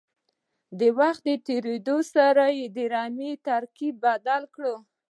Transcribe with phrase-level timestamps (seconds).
[0.99, 4.63] وخت تېرېدو سره یې د رمې ترکیب بدل کړ.